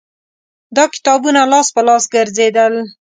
دا 0.75 0.83
کتابونه 0.93 1.41
لاس 1.51 1.67
په 1.75 1.81
لاس 1.87 2.03
ګرځېدل 2.13 2.73